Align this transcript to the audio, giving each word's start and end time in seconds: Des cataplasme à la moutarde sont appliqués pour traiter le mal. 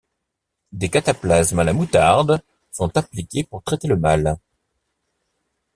Des 0.71 0.89
cataplasme 0.89 1.59
à 1.59 1.63
la 1.63 1.73
moutarde 1.73 2.41
sont 2.71 2.97
appliqués 2.97 3.43
pour 3.43 3.61
traiter 3.61 3.87
le 3.87 3.97
mal. 3.97 4.35